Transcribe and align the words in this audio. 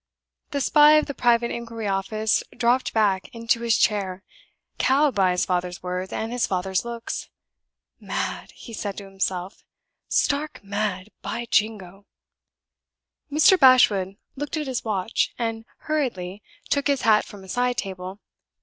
The 0.49 0.61
Spy 0.61 0.93
of 0.93 1.05
the 1.05 1.13
Private 1.13 1.51
Inquiry 1.51 1.85
Office 1.87 2.43
dropped 2.57 2.91
back 2.91 3.27
into 3.35 3.61
his 3.61 3.77
chair, 3.77 4.23
cowed 4.79 5.13
by 5.13 5.29
his 5.29 5.45
father's 5.45 5.83
words 5.83 6.11
and 6.11 6.31
his 6.31 6.47
father's 6.47 6.83
looks. 6.83 7.29
"Mad!" 7.99 8.51
he 8.53 8.73
said 8.73 8.97
to 8.97 9.03
himself. 9.05 9.63
"Stark 10.07 10.63
mad, 10.63 11.11
by 11.21 11.45
jingo!" 11.51 12.07
Mr. 13.31 13.59
Bashwood 13.59 14.15
looked 14.35 14.57
at 14.57 14.65
his 14.65 14.83
watch, 14.83 15.35
and 15.37 15.65
hurriedly 15.81 16.41
took 16.67 16.87
his 16.87 17.03
hat 17.03 17.23
from 17.23 17.43
a 17.43 17.47
side 17.47 17.77
table. 17.77 18.19